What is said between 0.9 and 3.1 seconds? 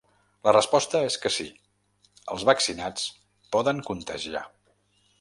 és que sí, els vaccinats